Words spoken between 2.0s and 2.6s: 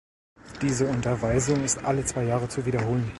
zwei Jahre